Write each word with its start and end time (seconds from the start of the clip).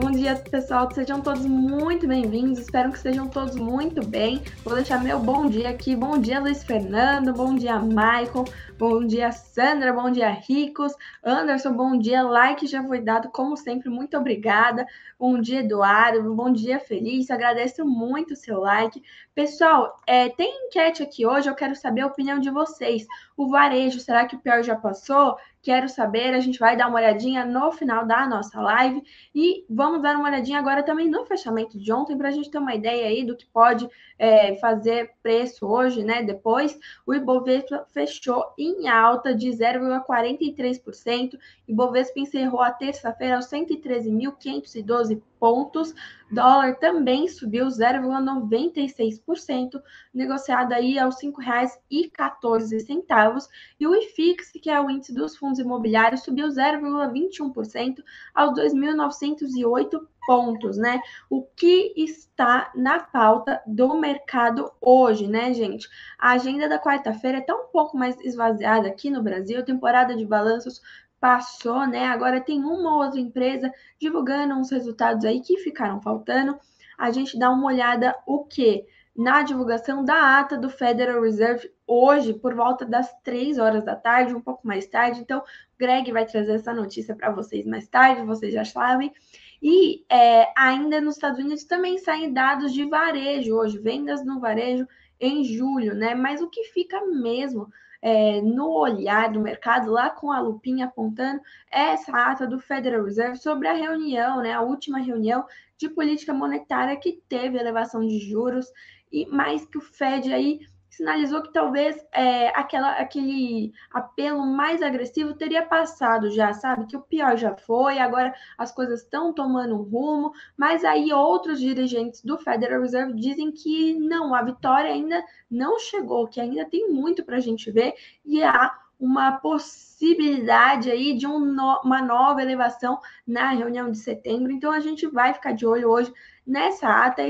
Bom 0.00 0.12
dia, 0.12 0.36
pessoal. 0.36 0.88
Sejam 0.92 1.20
todos 1.20 1.44
muito 1.44 2.06
bem-vindos. 2.06 2.60
Espero 2.60 2.88
que 2.92 2.98
estejam 2.98 3.26
todos 3.26 3.56
muito 3.56 4.06
bem. 4.06 4.40
Vou 4.62 4.76
deixar 4.76 5.02
meu 5.02 5.18
bom 5.18 5.48
dia 5.48 5.70
aqui. 5.70 5.96
Bom 5.96 6.18
dia, 6.18 6.38
Luiz 6.38 6.62
Fernando. 6.62 7.32
Bom 7.32 7.56
dia, 7.56 7.80
Michael. 7.80 8.44
Bom 8.78 9.04
dia, 9.04 9.32
Sandra. 9.32 9.92
Bom 9.92 10.08
dia, 10.08 10.30
Ricos. 10.30 10.92
Anderson, 11.24 11.72
bom 11.72 11.98
dia. 11.98 12.22
Like 12.22 12.64
já 12.68 12.80
foi 12.84 13.00
dado, 13.00 13.28
como 13.30 13.56
sempre. 13.56 13.90
Muito 13.90 14.16
obrigada. 14.16 14.86
Bom 15.18 15.40
dia, 15.40 15.62
Eduardo. 15.62 16.32
Bom 16.32 16.52
dia, 16.52 16.78
Felício. 16.78 17.34
Agradeço 17.34 17.84
muito 17.84 18.34
o 18.34 18.36
seu 18.36 18.60
like. 18.60 19.02
Pessoal, 19.34 20.00
é, 20.06 20.28
tem 20.28 20.66
enquete 20.66 21.02
aqui 21.02 21.26
hoje. 21.26 21.50
Eu 21.50 21.56
quero 21.56 21.74
saber 21.74 22.02
a 22.02 22.06
opinião 22.06 22.38
de 22.38 22.50
vocês. 22.50 23.04
O 23.38 23.48
varejo, 23.48 24.00
será 24.00 24.26
que 24.26 24.34
o 24.34 24.40
pior 24.40 24.64
já 24.64 24.74
passou? 24.74 25.36
Quero 25.62 25.88
saber. 25.88 26.34
A 26.34 26.40
gente 26.40 26.58
vai 26.58 26.76
dar 26.76 26.88
uma 26.88 26.98
olhadinha 26.98 27.44
no 27.44 27.70
final 27.70 28.04
da 28.04 28.26
nossa 28.26 28.60
live. 28.60 29.00
E 29.32 29.64
vamos 29.70 30.02
dar 30.02 30.16
uma 30.16 30.28
olhadinha 30.28 30.58
agora 30.58 30.82
também 30.82 31.08
no 31.08 31.24
fechamento 31.24 31.78
de 31.78 31.92
ontem, 31.92 32.18
para 32.18 32.30
a 32.30 32.32
gente 32.32 32.50
ter 32.50 32.58
uma 32.58 32.74
ideia 32.74 33.06
aí 33.06 33.24
do 33.24 33.36
que 33.36 33.46
pode 33.46 33.88
é, 34.18 34.56
fazer 34.56 35.12
preço 35.22 35.64
hoje, 35.68 36.02
né? 36.02 36.20
Depois, 36.20 36.76
o 37.06 37.14
Ibovespa 37.14 37.86
fechou 37.94 38.44
em 38.58 38.88
alta 38.88 39.32
de 39.32 39.50
0,43%. 39.50 41.38
Ibovespa 41.68 42.18
encerrou 42.18 42.60
a 42.60 42.72
terça-feira 42.72 43.36
aos 43.36 43.46
113.512 43.46 45.22
pontos. 45.38 45.94
Dólar 46.30 46.76
também 46.76 47.26
subiu 47.26 47.66
0,96%, 47.66 49.82
negociado 50.12 50.74
aí 50.74 50.98
aos 50.98 51.22
R$ 51.22 51.32
5,14. 51.32 53.48
E 53.80 53.86
o 53.86 53.94
IFIX, 53.94 54.52
que 54.62 54.68
é 54.68 54.78
o 54.80 54.90
índice 54.90 55.14
dos 55.14 55.34
fundos 55.36 55.58
imobiliários, 55.58 56.22
subiu 56.22 56.48
0,21% 56.48 58.04
aos 58.34 58.58
2.908 58.58 60.06
pontos, 60.28 60.76
né? 60.76 61.00
O 61.30 61.42
que 61.42 61.94
está 61.96 62.70
na 62.74 63.00
pauta 63.00 63.62
do 63.66 63.94
mercado 63.94 64.70
hoje, 64.78 65.26
né, 65.26 65.54
gente? 65.54 65.88
A 66.18 66.32
agenda 66.32 66.68
da 66.68 66.78
quarta-feira 66.78 67.38
está 67.38 67.54
um 67.54 67.68
pouco 67.72 67.96
mais 67.96 68.14
esvaziada 68.20 68.88
aqui 68.88 69.08
no 69.08 69.22
Brasil, 69.22 69.64
temporada 69.64 70.14
de 70.14 70.26
balanços 70.26 70.82
passou, 71.20 71.86
né? 71.86 72.06
Agora 72.06 72.40
tem 72.40 72.60
uma 72.64 72.94
ou 72.94 73.04
outra 73.04 73.20
empresa 73.20 73.72
divulgando 73.98 74.54
uns 74.54 74.70
resultados 74.70 75.24
aí 75.24 75.40
que 75.40 75.58
ficaram 75.58 76.00
faltando. 76.00 76.58
A 76.96 77.10
gente 77.10 77.38
dá 77.38 77.50
uma 77.50 77.66
olhada 77.66 78.14
o 78.26 78.44
que 78.44 78.86
na 79.16 79.42
divulgação 79.42 80.04
da 80.04 80.38
ata 80.38 80.56
do 80.56 80.70
Federal 80.70 81.20
Reserve 81.20 81.68
hoje 81.84 82.32
por 82.32 82.54
volta 82.54 82.84
das 82.84 83.12
três 83.24 83.58
horas 83.58 83.84
da 83.84 83.96
tarde, 83.96 84.34
um 84.34 84.40
pouco 84.40 84.64
mais 84.64 84.86
tarde. 84.86 85.20
Então, 85.20 85.42
Greg 85.76 86.12
vai 86.12 86.24
trazer 86.24 86.52
essa 86.52 86.72
notícia 86.72 87.16
para 87.16 87.32
vocês 87.32 87.66
mais 87.66 87.88
tarde, 87.88 88.22
vocês 88.22 88.54
já 88.54 88.64
sabem. 88.64 89.12
E 89.60 90.04
é, 90.08 90.52
ainda 90.56 91.00
nos 91.00 91.16
Estados 91.16 91.40
Unidos 91.40 91.64
também 91.64 91.98
saem 91.98 92.32
dados 92.32 92.72
de 92.72 92.84
varejo 92.84 93.56
hoje, 93.56 93.78
vendas 93.78 94.24
no 94.24 94.38
varejo 94.38 94.86
em 95.20 95.42
julho, 95.42 95.96
né? 95.96 96.14
Mas 96.14 96.40
o 96.40 96.48
que 96.48 96.62
fica 96.64 97.04
mesmo 97.06 97.68
é, 98.00 98.40
no 98.40 98.70
olhar 98.70 99.30
do 99.30 99.40
mercado, 99.40 99.90
lá 99.90 100.10
com 100.10 100.30
a 100.30 100.40
lupinha 100.40 100.86
apontando, 100.86 101.40
essa 101.70 102.12
ata 102.12 102.46
do 102.46 102.58
Federal 102.58 103.04
Reserve 103.04 103.36
sobre 103.36 103.68
a 103.68 103.72
reunião, 103.72 104.40
né? 104.40 104.52
A 104.52 104.60
última 104.60 104.98
reunião 104.98 105.44
de 105.76 105.88
política 105.88 106.32
monetária 106.32 106.96
que 106.96 107.22
teve 107.28 107.58
elevação 107.58 108.00
de 108.00 108.18
juros 108.18 108.66
e 109.10 109.26
mais 109.26 109.64
que 109.64 109.78
o 109.78 109.80
Fed 109.80 110.32
aí 110.32 110.60
sinalizou 110.98 111.42
que 111.42 111.52
talvez 111.52 111.96
é, 112.12 112.48
aquela, 112.48 112.90
aquele 112.98 113.72
apelo 113.90 114.44
mais 114.44 114.82
agressivo 114.82 115.32
teria 115.32 115.64
passado 115.64 116.28
já, 116.28 116.52
sabe? 116.52 116.86
Que 116.86 116.96
o 116.96 117.02
pior 117.02 117.36
já 117.36 117.56
foi, 117.56 118.00
agora 118.00 118.34
as 118.58 118.72
coisas 118.72 119.02
estão 119.02 119.32
tomando 119.32 119.76
um 119.76 119.82
rumo, 119.82 120.32
mas 120.56 120.84
aí 120.84 121.12
outros 121.12 121.60
dirigentes 121.60 122.22
do 122.24 122.36
Federal 122.36 122.82
Reserve 122.82 123.14
dizem 123.14 123.52
que 123.52 123.94
não, 123.94 124.34
a 124.34 124.42
vitória 124.42 124.90
ainda 124.90 125.24
não 125.48 125.78
chegou, 125.78 126.26
que 126.26 126.40
ainda 126.40 126.64
tem 126.64 126.90
muito 126.90 127.24
para 127.24 127.36
a 127.36 127.40
gente 127.40 127.70
ver 127.70 127.94
e 128.26 128.42
há 128.42 128.76
uma 128.98 129.38
possibilidade 129.38 130.90
aí 130.90 131.16
de 131.16 131.24
um 131.24 131.38
no, 131.38 131.80
uma 131.84 132.02
nova 132.02 132.42
elevação 132.42 132.98
na 133.24 133.52
reunião 133.52 133.88
de 133.88 133.98
setembro. 133.98 134.50
Então 134.50 134.72
a 134.72 134.80
gente 134.80 135.06
vai 135.06 135.32
ficar 135.32 135.52
de 135.52 135.64
olho 135.64 135.88
hoje 135.88 136.12
nessa 136.48 136.88
ata 136.88 137.22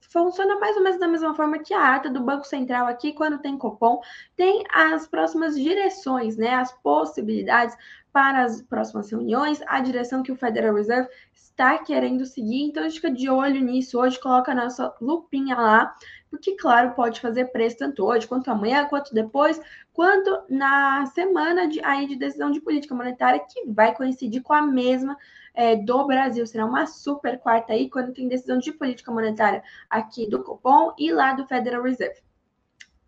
funciona 0.00 0.58
mais 0.58 0.76
ou 0.76 0.82
menos 0.82 0.98
da 0.98 1.06
mesma 1.06 1.34
forma 1.34 1.58
que 1.58 1.74
a 1.74 1.94
ata 1.94 2.08
do 2.08 2.22
Banco 2.22 2.46
Central 2.46 2.86
aqui, 2.86 3.12
quando 3.12 3.38
tem 3.38 3.58
cupom, 3.58 4.00
tem 4.34 4.64
as 4.72 5.06
próximas 5.06 5.54
direções, 5.54 6.36
né, 6.36 6.54
as 6.54 6.72
possibilidades 6.80 7.76
para 8.10 8.42
as 8.42 8.62
próximas 8.62 9.10
reuniões, 9.10 9.60
a 9.66 9.80
direção 9.80 10.22
que 10.22 10.32
o 10.32 10.36
Federal 10.36 10.74
Reserve 10.74 11.08
está 11.34 11.76
querendo 11.78 12.24
seguir. 12.24 12.62
Então, 12.62 12.82
a 12.82 12.88
gente 12.88 13.00
fica 13.00 13.10
de 13.10 13.28
olho 13.28 13.60
nisso 13.60 14.00
hoje, 14.00 14.18
coloca 14.18 14.50
a 14.50 14.54
nossa 14.54 14.94
lupinha 15.00 15.54
lá, 15.54 15.94
porque, 16.30 16.56
claro, 16.56 16.94
pode 16.94 17.20
fazer 17.20 17.52
preço 17.52 17.78
tanto 17.78 18.04
hoje, 18.04 18.26
quanto 18.26 18.50
amanhã, 18.50 18.86
quanto 18.86 19.14
depois, 19.14 19.60
quanto 19.92 20.42
na 20.48 21.04
semana 21.06 21.68
de, 21.68 21.84
aí 21.84 22.06
de 22.06 22.16
decisão 22.16 22.50
de 22.50 22.60
política 22.60 22.94
monetária, 22.94 23.40
que 23.40 23.70
vai 23.70 23.94
coincidir 23.94 24.42
com 24.42 24.54
a 24.54 24.62
mesma 24.62 25.16
é, 25.58 25.74
do 25.74 26.06
Brasil. 26.06 26.46
Será 26.46 26.64
uma 26.64 26.86
super 26.86 27.36
quarta 27.40 27.72
aí, 27.72 27.90
quando 27.90 28.12
tem 28.12 28.28
decisão 28.28 28.58
de 28.58 28.70
política 28.70 29.10
monetária 29.10 29.60
aqui 29.90 30.30
do 30.30 30.44
Copom 30.44 30.94
e 30.96 31.10
lá 31.10 31.32
do 31.32 31.44
Federal 31.48 31.82
Reserve. 31.82 32.27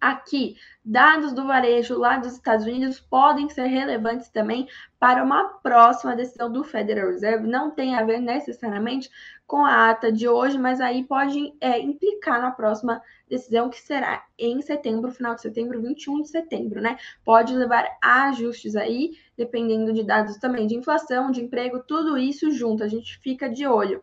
Aqui, 0.01 0.57
dados 0.83 1.35
do 1.35 1.47
varejo 1.47 1.99
lá 1.99 2.17
dos 2.17 2.33
Estados 2.33 2.65
Unidos 2.65 2.99
podem 2.99 3.51
ser 3.51 3.67
relevantes 3.67 4.31
também 4.31 4.67
para 4.99 5.23
uma 5.23 5.45
próxima 5.63 6.17
decisão 6.17 6.51
do 6.51 6.65
Federal 6.65 7.11
Reserve. 7.11 7.47
Não 7.47 7.71
tem 7.71 7.95
a 7.95 8.03
ver 8.03 8.19
necessariamente 8.19 9.11
com 9.47 9.63
a 9.63 9.91
ata 9.91 10.11
de 10.11 10.27
hoje, 10.27 10.57
mas 10.57 10.81
aí 10.81 11.05
pode 11.05 11.53
é, 11.61 11.79
implicar 11.79 12.41
na 12.41 12.51
próxima 12.51 13.03
decisão 13.29 13.69
que 13.69 13.79
será 13.79 14.25
em 14.39 14.63
setembro, 14.63 15.11
final 15.13 15.35
de 15.35 15.43
setembro, 15.43 15.83
21 15.83 16.23
de 16.23 16.29
setembro, 16.29 16.81
né? 16.81 16.97
Pode 17.23 17.55
levar 17.55 17.85
a 18.03 18.29
ajustes 18.29 18.77
aí, 18.77 19.19
dependendo 19.37 19.93
de 19.93 20.03
dados 20.03 20.39
também 20.39 20.67
de 20.67 20.77
inflação, 20.77 21.31
de 21.31 21.43
emprego, 21.43 21.85
tudo 21.87 22.17
isso 22.17 22.51
junto, 22.51 22.83
a 22.83 22.89
gente 22.89 23.19
fica 23.19 23.51
de 23.51 23.67
olho. 23.67 24.03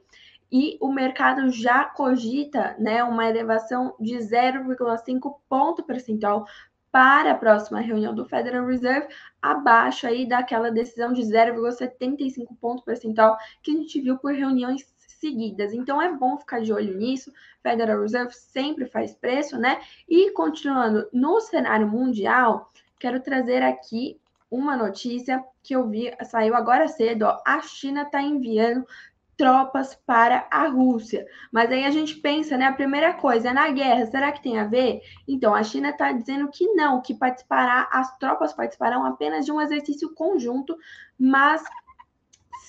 E 0.52 0.78
o 0.80 0.91
mercado 0.91 1.50
já 1.50 1.85
cogita 1.85 2.75
né, 2.80 3.03
uma 3.03 3.28
elevação 3.30 3.96
de 4.00 4.16
0,5 4.16 5.35
ponto 5.50 5.84
percentual 5.84 6.46
para 6.91 7.31
a 7.31 7.35
próxima 7.35 7.80
reunião 7.80 8.16
do 8.16 8.25
Federal 8.25 8.66
Reserve, 8.66 9.08
abaixo 9.41 10.08
aí 10.08 10.28
daquela 10.28 10.72
decisão 10.72 11.13
de 11.13 11.22
0,75 11.22 12.47
ponto 12.59 12.84
percentual 12.84 13.38
que 13.62 13.72
a 13.72 13.74
gente 13.75 14.02
viu 14.02 14.18
por 14.18 14.34
reuniões 14.34 14.88
seguidas. 14.97 15.74
Então 15.74 16.02
é 16.02 16.12
bom 16.12 16.38
ficar 16.38 16.62
de 16.62 16.72
olho 16.72 16.97
nisso. 16.97 17.31
Federal 17.62 18.02
Reserve 18.02 18.34
sempre 18.34 18.85
faz 18.85 19.14
preço, 19.14 19.58
né? 19.58 19.81
E 20.08 20.31
continuando 20.31 21.08
no 21.12 21.40
cenário 21.41 21.88
mundial, 21.88 22.72
quero 23.00 23.19
trazer 23.19 23.62
aqui 23.62 24.19
uma 24.50 24.78
notícia 24.78 25.44
que 25.62 25.75
eu 25.75 25.88
vi, 25.90 26.12
saiu 26.24 26.56
agora 26.56 26.88
cedo, 26.88 27.24
ó, 27.24 27.41
a 27.46 27.62
China 27.62 28.03
está 28.03 28.22
enviando 28.22 28.88
tropas 29.37 29.95
para 30.05 30.47
a 30.51 30.67
Rússia. 30.67 31.25
Mas 31.51 31.71
aí 31.71 31.85
a 31.85 31.91
gente 31.91 32.15
pensa, 32.15 32.57
né? 32.57 32.65
A 32.65 32.73
primeira 32.73 33.13
coisa, 33.13 33.53
na 33.53 33.69
guerra, 33.69 34.07
será 34.07 34.31
que 34.31 34.41
tem 34.41 34.59
a 34.59 34.65
ver? 34.65 35.01
Então, 35.27 35.53
a 35.53 35.63
China 35.63 35.89
está 35.89 36.11
dizendo 36.11 36.49
que 36.49 36.65
não, 36.73 37.01
que 37.01 37.13
participará, 37.13 37.87
as 37.91 38.17
tropas 38.17 38.53
participarão 38.53 39.05
apenas 39.05 39.45
de 39.45 39.51
um 39.51 39.61
exercício 39.61 40.13
conjunto, 40.13 40.75
mas 41.17 41.63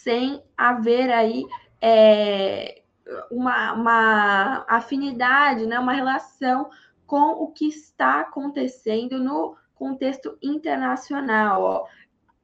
sem 0.03 0.43
haver 0.57 1.11
aí 1.11 1.45
é, 1.81 2.83
uma, 3.31 3.73
uma 3.73 4.65
afinidade, 4.69 5.67
né, 5.67 5.79
uma 5.79 5.93
relação 5.93 6.71
com 7.07 7.31
o 7.31 7.51
que 7.51 7.67
está 7.67 8.21
acontecendo 8.21 9.19
no 9.19 9.57
contexto 9.75 10.37
internacional. 10.43 11.63
Ó. 11.63 11.87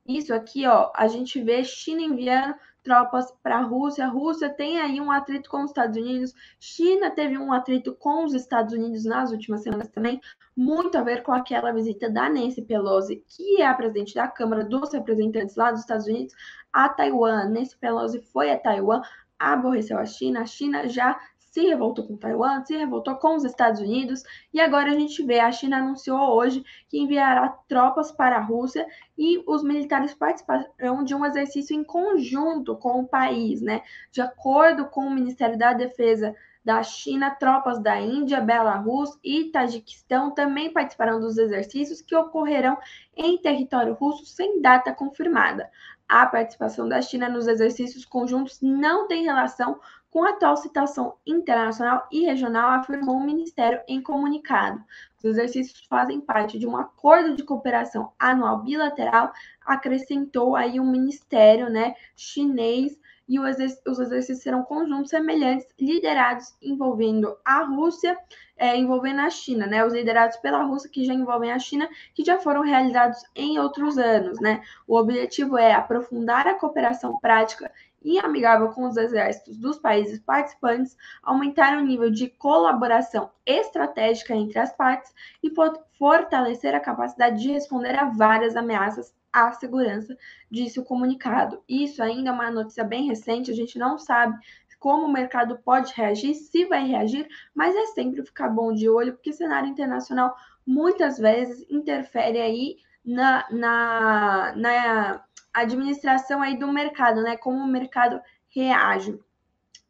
Isso 0.06 0.32
aqui, 0.32 0.67
ó, 0.67 0.91
a 0.94 1.06
gente 1.09 1.43
vê 1.43 1.62
China 1.65 2.00
enviando 2.00 2.55
tropas 2.85 3.33
para 3.43 3.57
a 3.57 3.63
Rússia. 3.63 4.05
A 4.05 4.09
Rússia 4.09 4.49
tem 4.49 4.79
aí 4.79 5.01
um 5.01 5.11
atrito 5.11 5.51
com 5.51 5.65
os 5.65 5.71
Estados 5.71 5.97
Unidos. 5.97 6.33
China 6.61 7.11
teve 7.11 7.37
um 7.37 7.53
atrito 7.53 7.95
com 7.95 8.25
os 8.25 8.35
Estados 8.35 8.73
Unidos 8.75 9.05
nas 9.05 9.33
últimas 9.33 9.63
semanas 9.63 9.89
também, 9.89 10.21
muito 10.57 10.97
a 10.97 11.03
ver 11.03 11.23
com 11.23 11.33
aquela 11.33 11.73
visita 11.73 12.09
da 12.09 12.29
Nancy 12.29 12.63
Pelosi, 12.63 13.25
que 13.27 13.61
é 13.61 13.67
a 13.67 13.75
presidente 13.75 14.15
da 14.15 14.29
Câmara 14.29 14.65
dos 14.65 14.93
Representantes 14.93 15.57
lá 15.57 15.73
dos 15.73 15.81
Estados 15.81 16.07
Unidos, 16.07 16.35
a 16.73 16.89
Taiwan. 16.89 17.49
Nancy 17.49 17.77
Pelosi 17.77 18.21
foi 18.21 18.53
a 18.53 18.59
Taiwan 18.59 19.03
aborreceu 19.39 19.99
a 19.99 20.07
China, 20.07 20.43
a 20.43 20.47
China 20.47 20.89
já 20.89 21.19
se 21.55 21.61
revoltou 21.61 22.05
com 22.05 22.17
Taiwan, 22.17 22.65
se 22.65 22.77
revoltou 22.77 23.15
com 23.15 23.37
os 23.37 23.45
Estados 23.45 23.81
Unidos, 23.81 24.25
e 24.53 24.61
agora 24.61 24.91
a 24.91 24.95
gente 24.95 25.23
vê, 25.23 25.39
a 25.39 25.53
China 25.53 25.77
anunciou 25.77 26.19
hoje 26.19 26.65
que 26.89 26.99
enviará 26.99 27.49
tropas 27.69 28.11
para 28.11 28.39
a 28.39 28.41
Rússia 28.41 28.85
e 29.17 29.41
os 29.47 29.62
militares 29.62 30.12
participarão 30.12 31.05
de 31.05 31.15
um 31.15 31.25
exercício 31.25 31.77
em 31.77 31.85
conjunto 31.85 32.77
com 32.77 33.03
o 33.03 33.06
país, 33.06 33.62
né? 33.62 33.83
De 34.11 34.21
acordo 34.21 34.87
com 34.87 35.03
o 35.03 35.11
Ministério 35.11 35.56
da 35.56 35.73
Defesa 35.73 36.35
da 36.65 36.83
China, 36.83 37.31
tropas 37.31 37.79
da 37.79 38.01
Índia, 38.01 38.41
Belarus 38.41 39.17
e 39.23 39.45
Tajiquistão 39.53 40.33
também 40.33 40.73
participarão 40.73 41.21
dos 41.21 41.39
exercícios 41.39 42.03
que 42.03 42.17
ocorrerão 42.17 42.77
em 43.17 43.39
território 43.39 43.95
russo 43.95 44.27
sem 44.27 44.61
data 44.61 44.93
confirmada. 44.93 45.71
A 46.09 46.27
participação 46.27 46.89
da 46.89 47.01
China 47.01 47.29
nos 47.29 47.47
exercícios 47.47 48.05
conjuntos 48.05 48.61
não 48.61 49.06
tem 49.06 49.25
relação 49.25 49.79
com 50.15 50.23
a 50.23 50.31
atual 50.31 50.57
situação 50.57 51.17
internacional 51.27 52.07
e 52.13 52.25
regional, 52.25 52.71
afirmou 52.71 53.17
o 53.17 53.27
Ministério 53.27 53.81
em 53.89 54.01
comunicado. 54.01 54.81
Os 55.19 55.25
exercícios 55.25 55.85
fazem 55.89 56.21
parte 56.21 56.57
de 56.57 56.69
um 56.69 56.77
acordo 56.77 57.35
de 57.35 57.43
cooperação 57.43 58.13
anual 58.17 58.63
bilateral, 58.63 59.33
acrescentou 59.67 60.55
aí 60.55 60.79
o 60.79 60.85
Ministério 60.85 61.69
né, 61.69 61.97
chinês 62.15 62.97
e 63.29 63.41
os 63.41 63.59
exercícios 63.59 64.43
serão 64.43 64.63
conjuntos 64.63 65.11
semelhantes, 65.11 65.67
liderados 65.81 66.55
envolvendo 66.63 67.37
a 67.45 67.65
Rússia, 67.65 68.17
é, 68.57 68.77
envolvendo 68.77 69.21
a 69.21 69.31
China, 69.31 69.67
né? 69.67 69.85
Os 69.85 69.95
liderados 69.95 70.37
pela 70.37 70.63
Rússia, 70.63 70.91
que 70.91 71.05
já 71.05 71.15
envolvem 71.15 71.51
a 71.51 71.59
China, 71.59 71.89
que 72.15 72.23
já 72.23 72.39
foram 72.39 72.61
realizados 72.61 73.19
em 73.35 73.59
outros 73.59 73.97
anos, 73.99 74.39
né? 74.41 74.63
O 74.87 74.97
objetivo 74.97 75.57
é 75.57 75.73
aprofundar 75.73 76.47
a 76.47 76.55
cooperação 76.55 77.19
prática 77.19 77.73
e 78.05 78.19
amigável 78.19 78.69
com 78.69 78.87
os 78.87 78.97
exércitos 78.97 79.56
dos 79.56 79.79
países 79.79 80.21
participantes, 80.21 80.97
aumentar 81.23 81.79
o 81.79 81.85
nível 81.85 82.11
de 82.11 82.29
colaboração 82.29 83.31
estratégica 83.47 84.35
entre 84.35 84.59
as 84.59 84.73
partes 84.77 85.12
e 85.43 85.51
fortalecer 85.99 86.75
a 86.75 86.81
capacidade 86.81 87.41
de 87.41 87.51
responder 87.51 87.99
a 87.99 88.05
várias 88.05 88.55
ameaças 88.55 89.15
à 89.33 89.51
segurança, 89.53 90.17
disse 90.51 90.79
o 90.79 90.85
comunicado. 90.85 91.62
Isso 91.69 92.03
ainda 92.03 92.31
é 92.31 92.33
uma 92.33 92.51
notícia 92.51 92.85
bem 92.85 93.09
recente, 93.09 93.51
a 93.51 93.55
gente 93.55 93.79
não 93.79 93.99
sabe 93.99 94.39
como 94.85 95.06
o 95.06 95.12
mercado 95.12 95.59
pode 95.65 95.95
reagir, 95.95 96.35
se 96.35 96.67
vai 96.67 96.87
reagir, 96.87 97.27
mas 97.55 97.75
é 97.75 97.87
sempre 97.87 98.23
ficar 98.23 98.51
bom 98.51 98.71
de 98.71 98.87
olho, 98.87 99.15
porque 99.15 99.31
o 99.31 99.33
cenário 99.33 99.67
internacional 99.67 100.37
muitas 100.67 101.17
vezes 101.17 101.65
interfere 101.71 102.39
aí 102.39 102.77
na, 103.03 103.47
na, 103.51 104.53
na 104.55 105.25
administração 105.55 106.43
aí 106.43 106.59
do 106.59 106.71
mercado, 106.73 107.23
né? 107.23 107.37
Como 107.37 107.59
o 107.59 107.67
mercado 107.67 108.21
reage. 108.49 109.19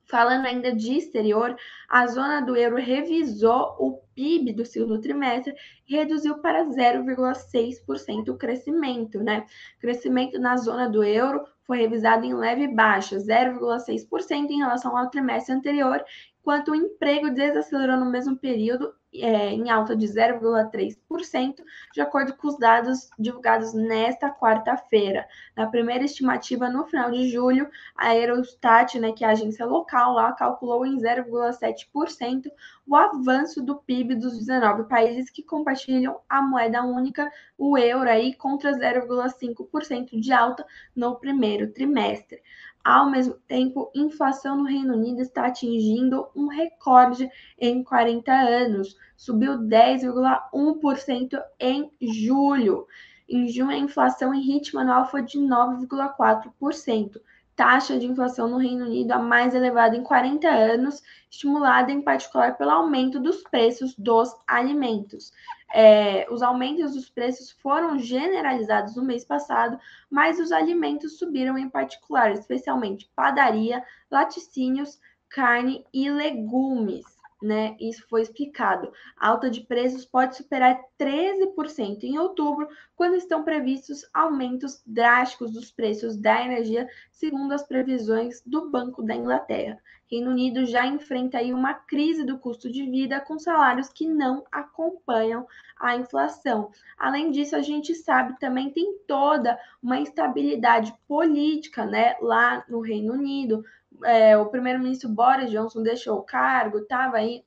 Falando 0.07 0.45
ainda 0.47 0.75
de 0.75 0.99
exterior, 0.99 1.57
a 1.89 2.07
zona 2.07 2.43
do 2.43 2.55
euro 2.55 2.77
revisou 2.77 3.75
o 3.79 4.03
PIB 4.15 4.53
do 4.53 4.65
segundo 4.65 5.01
trimestre 5.01 5.55
e 5.89 5.97
reduziu 5.97 6.39
para 6.39 6.65
0,6% 6.67 8.29
o 8.29 8.37
crescimento, 8.37 9.21
né? 9.21 9.47
O 9.79 9.81
crescimento 9.81 10.39
na 10.39 10.57
zona 10.59 10.89
do 10.89 11.03
euro 11.03 11.43
foi 11.67 11.79
revisado 11.79 12.27
em 12.27 12.35
leve 12.35 12.69
baixa, 12.69 13.17
0,6% 13.17 14.51
em 14.51 14.59
relação 14.59 14.97
ao 14.97 15.09
trimestre 15.09 15.55
anterior, 15.55 16.05
enquanto 16.39 16.73
o 16.73 16.75
emprego 16.75 17.31
desacelerou 17.31 17.97
no 17.97 18.11
mesmo 18.11 18.37
período 18.37 18.95
é, 19.15 19.51
em 19.51 19.71
alta 19.71 19.95
de 19.95 20.07
0,3%, 20.07 21.63
de 21.93 22.01
acordo 22.01 22.35
com 22.35 22.49
os 22.49 22.59
dados 22.59 23.09
divulgados 23.19 23.73
nesta 23.73 24.31
quarta-feira. 24.31 25.27
Na 25.57 25.67
primeira 25.67 26.05
estimativa, 26.05 26.69
no 26.69 26.85
final 26.87 27.11
de 27.11 27.29
julho, 27.31 27.69
a 27.97 28.15
Eurostat, 28.17 28.99
né, 28.99 29.13
que 29.13 29.25
é 29.25 29.29
a 29.29 29.31
agência 29.31 29.65
local 29.65 30.15
lá, 30.15 30.33
calculou 30.33 30.85
em 30.85 30.97
0,7% 30.99 32.51
o 32.87 32.97
avanço 32.97 33.63
do 33.63 33.77
PIB 33.77 34.17
dos 34.17 34.39
19 34.39 34.89
países 34.89 35.31
que 35.31 35.43
compartilham 35.43 36.21
a 36.29 36.43
moeda 36.43 36.83
única, 36.83 37.31
o 37.57 37.79
euro, 37.79 38.09
aí, 38.09 38.35
contra 38.35 38.73
0,5% 38.73 40.21
de 40.21 40.33
alta 40.33 40.67
no 40.95 41.17
primeiro 41.17 41.73
trimestre. 41.73 42.43
Ao 42.85 43.11
mesmo 43.11 43.35
tempo, 43.49 43.91
inflação 43.95 44.59
no 44.59 44.65
Reino 44.65 44.93
Unido 44.93 45.23
está 45.23 45.47
atingindo 45.47 46.29
um 46.37 46.49
recorde 46.49 47.31
em 47.59 47.83
40 47.83 48.31
anos, 48.31 48.95
subiu 49.17 49.55
10,1% 49.59 51.43
em 51.59 51.91
julho. 52.03 52.87
Em 53.27 53.49
junho, 53.49 53.71
a 53.71 53.79
inflação 53.79 54.35
em 54.35 54.43
ritmo 54.43 54.81
anual 54.81 55.07
foi 55.11 55.23
de 55.23 55.39
9,4%. 55.39 57.23
Taxa 57.57 57.99
de 57.99 58.07
inflação 58.07 58.49
no 58.49 58.59
Reino 58.59 58.87
Unido 58.87 59.13
a 59.13 59.19
mais 59.19 59.55
elevada 59.55 59.97
em 59.97 60.03
40 60.03 60.49
anos, 60.49 61.03
estimulada 61.31 61.93
em 61.93 62.03
particular 62.03 62.57
pelo 62.57 62.71
aumento 62.71 63.21
dos 63.21 63.43
preços 63.45 63.95
dos 63.97 64.35
alimentos. 64.47 65.33
É, 65.73 66.27
os 66.31 66.43
aumentos 66.43 66.95
dos 66.95 67.09
preços 67.09 67.51
foram 67.51 67.99
generalizados 67.99 68.97
no 68.97 69.05
mês 69.05 69.25
passado, 69.25 69.79
mas 70.11 70.39
os 70.39 70.53
alimentos 70.53 71.19
subiram 71.19 71.57
em 71.57 71.69
particular, 71.69 72.33
especialmente 72.33 73.11
padaria, 73.15 73.85
laticínios, 74.11 74.99
carne 75.29 75.85
e 75.93 76.11
legumes 76.11 77.14
né? 77.45 77.77
Isso 77.79 78.07
foi 78.09 78.23
explicado. 78.23 78.91
A 79.17 79.29
alta 79.29 79.51
de 79.51 79.61
preços 79.61 80.05
pode 80.05 80.37
superar 80.37 80.81
13% 80.99 82.05
em 82.05 82.19
outubro, 82.19 82.67
quando 82.97 83.17
estão 83.17 83.45
previstos 83.45 84.09
aumentos 84.15 84.83
drásticos 84.87 85.53
dos 85.53 85.71
preços 85.71 86.17
da 86.17 86.43
energia, 86.43 86.89
segundo 87.13 87.53
as 87.53 87.63
previsões 87.63 88.43
do 88.47 88.71
Banco 88.71 89.03
da 89.03 89.15
Inglaterra. 89.15 89.79
Reino 90.11 90.31
Unido 90.31 90.65
já 90.65 90.87
enfrenta 90.87 91.39
aí 91.39 91.53
uma 91.53 91.75
crise 91.75 92.25
do 92.25 92.39
custo 92.39 92.71
de 92.71 92.89
vida 92.89 93.21
com 93.21 93.39
salários 93.39 93.89
que 93.89 94.07
não 94.07 94.45
acompanham 94.51 95.47
a 95.79 95.97
inflação. 95.97 96.71
Além 96.97 97.31
disso, 97.31 97.57
a 97.57 97.63
gente 97.63 97.95
sabe 97.95 98.39
também 98.39 98.71
tem 98.71 98.97
toda 99.07 99.59
uma 99.83 99.99
instabilidade 99.99 100.95
política, 101.09 101.85
né, 101.85 102.17
lá 102.21 102.65
no 102.69 102.81
Reino 102.81 103.15
Unido, 103.15 103.65
é, 104.03 104.37
o 104.37 104.47
primeiro-ministro 104.47 105.09
Boris 105.09 105.51
Johnson 105.51 105.83
deixou 105.83 106.19
o 106.19 106.23
cargo, 106.23 106.79
estava 106.79 107.19
aí 107.19 107.45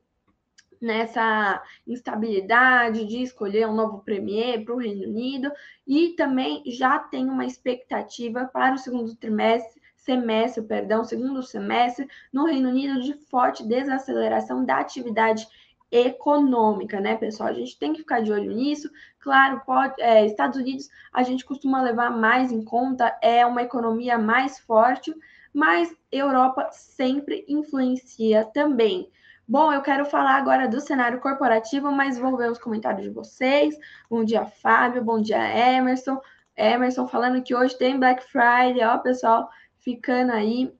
nessa 0.79 1.61
instabilidade 1.87 3.05
de 3.05 3.21
escolher 3.23 3.67
um 3.67 3.75
novo 3.75 3.99
premier 3.99 4.63
para 4.63 4.75
o 4.75 4.77
Reino 4.77 5.09
Unido 5.09 5.51
e 5.87 6.09
também 6.09 6.61
já 6.67 6.99
tem 6.99 7.29
uma 7.29 7.45
expectativa 7.45 8.45
para 8.45 8.75
o 8.75 8.77
segundo 8.77 9.15
trimestre 9.15 9.81
semestre, 10.07 10.63
perdão, 10.63 11.03
segundo 11.03 11.43
semestre 11.43 12.07
no 12.31 12.45
Reino 12.45 12.69
Unido 12.69 13.01
de 13.01 13.13
forte 13.13 13.67
desaceleração 13.67 14.63
da 14.63 14.77
atividade 14.77 15.45
econômica, 15.91 17.01
né, 17.01 17.15
pessoal? 17.15 17.49
A 17.49 17.53
gente 17.53 17.77
tem 17.77 17.91
que 17.91 17.99
ficar 17.99 18.21
de 18.21 18.31
olho 18.31 18.53
nisso. 18.53 18.89
Claro, 19.19 19.61
pode, 19.65 20.01
é, 20.01 20.25
Estados 20.25 20.57
Unidos 20.57 20.89
a 21.11 21.23
gente 21.23 21.43
costuma 21.43 21.81
levar 21.81 22.09
mais 22.09 22.51
em 22.53 22.63
conta, 22.63 23.17
é 23.21 23.45
uma 23.45 23.61
economia 23.61 24.17
mais 24.17 24.59
forte, 24.59 25.13
mas 25.53 25.95
Europa 26.11 26.69
sempre 26.71 27.45
influencia 27.47 28.45
também. 28.53 29.09
Bom, 29.47 29.71
eu 29.71 29.81
quero 29.81 30.05
falar 30.05 30.35
agora 30.35 30.67
do 30.67 30.81
cenário 30.81 31.21
corporativo, 31.21 31.91
mas 31.91 32.17
vou 32.17 32.35
ver 32.35 32.51
os 32.51 32.59
comentários 32.59 33.03
de 33.03 33.09
vocês. 33.09 33.77
Bom 34.09 34.23
dia, 34.23 34.45
Fábio. 34.45 35.03
Bom 35.03 35.21
dia, 35.21 35.39
Emerson. 35.75 36.19
Emerson 36.55 37.07
falando 37.07 37.41
que 37.41 37.55
hoje 37.55 37.77
tem 37.77 37.97
Black 37.97 38.23
Friday, 38.25 38.83
ó, 38.83 38.97
pessoal, 38.97 39.49
ficando 39.79 40.33
aí 40.33 40.73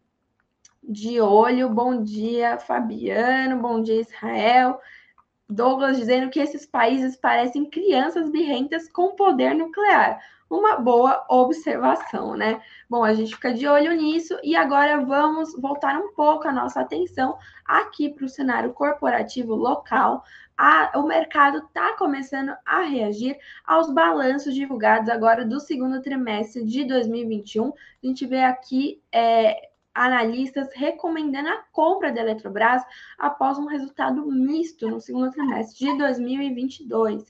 de 0.84 1.22
olho. 1.22 1.70
Bom 1.70 2.03
dia, 2.03 2.58
Fabiano. 2.58 3.62
Bom 3.62 3.82
dia, 3.82 4.01
Israel. 4.01 4.82
Douglas 5.50 5.96
dizendo 5.96 6.30
que 6.30 6.39
esses 6.39 6.65
países 6.65 7.15
parecem 7.15 7.70
crianças 7.70 8.30
birrentas 8.30 8.89
com 8.89 9.15
poder 9.15 9.53
nuclear 9.56 10.20
uma 10.50 10.77
boa 10.77 11.25
observação, 11.30 12.36
né? 12.36 12.62
Bom, 12.89 13.04
a 13.04 13.13
gente 13.13 13.36
fica 13.36 13.54
de 13.54 13.68
olho 13.68 13.92
nisso 13.94 14.38
e 14.44 14.56
agora 14.56 15.04
vamos 15.04 15.54
voltar 15.60 16.00
um 16.00 16.13
pouco 16.13 16.48
a 16.48 16.51
nossa 16.51 16.82
atenção 16.82 17.38
aqui 17.66 18.10
para 18.10 18.25
o 18.25 18.30
cenário 18.30 18.74
corporativo 18.74 19.54
local. 19.54 20.24
A, 20.58 20.92
o 20.96 21.04
mercado 21.06 21.60
está 21.60 21.96
começando 21.98 22.56
a 22.66 22.82
reagir 22.82 23.38
aos 23.66 23.94
balanços 23.94 24.56
divulgados 24.56 25.10
agora 25.10 25.46
do 25.46 25.60
segundo 25.60 26.01
trimestre 26.01 26.63
de 26.63 26.84
2021. 26.86 27.68
A 27.68 28.08
gente 28.08 28.25
vê 28.25 28.42
aqui 28.42 29.01
é, 29.12 29.70
analistas 29.98 30.70
recomendando 30.74 31.50
a 31.50 31.63
compra 31.72 32.12
da 32.12 32.22
Eletrobras 32.22 32.84
após 33.18 33.58
um 33.58 33.66
resultado 33.66 34.25
misto 34.27 34.89
no 34.89 35.01
segundo 35.01 35.32
trimestre 35.32 35.86
de 35.86 35.98
2022. 35.98 37.25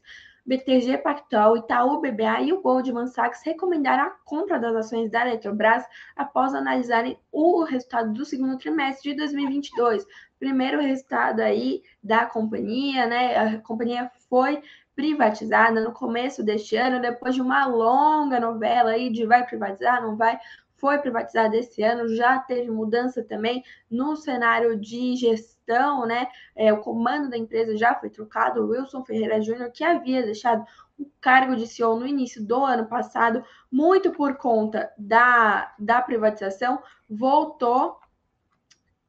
BTG 0.47 0.99
Pactual, 0.99 1.57
Itaú 1.57 1.99
BBA 1.99 2.41
e 2.43 2.53
o 2.53 2.61
Goldman 2.61 3.07
Sachs 3.07 3.43
recomendaram 3.43 4.05
a 4.05 4.09
compra 4.23 4.57
das 4.57 4.73
ações 4.75 5.11
da 5.11 5.27
Eletrobras 5.27 5.83
após 6.15 6.53
analisarem 6.53 7.19
o 7.31 7.63
resultado 7.63 8.13
do 8.13 8.23
segundo 8.23 8.57
trimestre 8.57 9.11
de 9.11 9.17
2022. 9.17 10.05
Primeiro 10.39 10.79
resultado 10.79 11.41
aí 11.41 11.83
da 12.01 12.25
companhia, 12.25 13.05
né? 13.05 13.35
A 13.35 13.57
companhia 13.59 14.09
foi 14.29 14.61
privatizada 14.95 15.81
no 15.81 15.91
começo 15.91 16.41
deste 16.41 16.75
ano, 16.77 17.01
depois 17.01 17.35
de 17.35 17.41
uma 17.41 17.65
longa 17.67 18.39
novela 18.39 18.91
aí 18.91 19.11
de 19.11 19.25
vai 19.25 19.45
privatizar, 19.45 20.01
não 20.01 20.15
vai, 20.15 20.39
foi 20.77 20.99
privatizada 20.99 21.57
esse 21.57 21.81
ano, 21.83 22.07
já 22.15 22.39
teve 22.39 22.71
mudança 22.71 23.23
também 23.23 23.63
no 23.89 24.15
cenário 24.15 24.79
de 24.79 25.15
gestão, 25.15 26.05
né? 26.05 26.27
É, 26.55 26.71
o 26.71 26.79
comando 26.81 27.29
da 27.29 27.37
empresa 27.37 27.75
já 27.75 27.95
foi 27.95 28.09
trocado. 28.09 28.61
O 28.61 28.69
Wilson 28.69 29.03
Ferreira 29.03 29.41
Júnior, 29.41 29.71
que 29.71 29.83
havia 29.83 30.23
deixado 30.23 30.63
o 30.97 31.09
cargo 31.19 31.55
de 31.55 31.67
CEO 31.67 31.99
no 31.99 32.07
início 32.07 32.43
do 32.43 32.63
ano 32.63 32.87
passado, 32.87 33.43
muito 33.71 34.11
por 34.11 34.37
conta 34.37 34.91
da, 34.97 35.73
da 35.77 36.01
privatização, 36.01 36.81
voltou 37.09 37.99